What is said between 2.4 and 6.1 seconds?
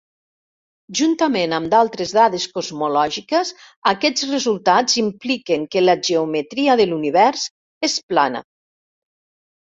cosmològiques, aquests resultats impliquen que la